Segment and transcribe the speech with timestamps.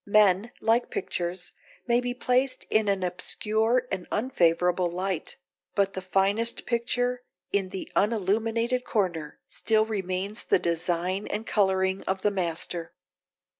[0.07, 1.51] Men, like pictures,
[1.85, 5.37] may be placed in an obscure and unfavourable light;
[5.75, 12.23] but the finest picture, in the unilluminated corner, still retains the design and colouring of
[12.23, 12.95] the master.